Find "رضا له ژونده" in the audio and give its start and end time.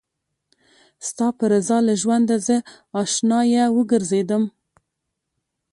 1.53-2.37